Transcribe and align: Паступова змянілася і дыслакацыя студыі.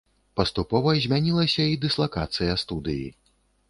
Паступова 0.39 0.95
змянілася 1.05 1.69
і 1.75 1.79
дыслакацыя 1.87 2.61
студыі. 2.67 3.09